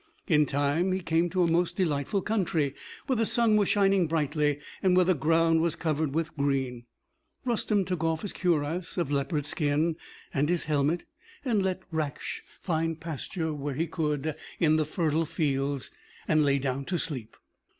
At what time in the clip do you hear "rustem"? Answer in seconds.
7.45-7.85